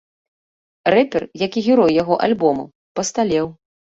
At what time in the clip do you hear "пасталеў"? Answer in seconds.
3.01-3.47